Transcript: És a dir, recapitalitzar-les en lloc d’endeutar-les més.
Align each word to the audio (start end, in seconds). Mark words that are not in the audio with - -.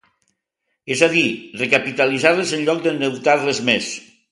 És 0.95 1.03
a 1.07 1.09
dir, 1.11 1.25
recapitalitzar-les 1.61 2.55
en 2.59 2.67
lloc 2.71 2.83
d’endeutar-les 2.87 3.63
més. 3.71 3.93